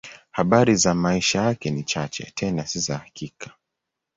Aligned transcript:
Habari 0.31 0.75
za 0.75 0.93
maisha 0.93 1.41
yake 1.41 1.69
ni 1.71 1.83
chache, 1.83 2.31
tena 2.35 2.67
si 2.67 2.79
za 2.79 2.97
hakika. 2.97 3.51